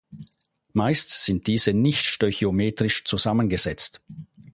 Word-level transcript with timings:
Meist 0.73 1.11
sind 1.23 1.45
diese 1.45 1.73
nicht 1.75 2.05
stöchiometrisch 2.05 3.05
zusammengesetzt. 3.05 4.01